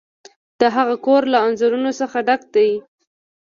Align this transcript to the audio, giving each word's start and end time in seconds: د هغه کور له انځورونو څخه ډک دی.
د 0.59 0.61
هغه 0.75 0.95
کور 1.05 1.21
له 1.33 1.37
انځورونو 1.45 1.91
څخه 1.99 2.17
ډک 2.27 2.41
دی. 2.55 2.69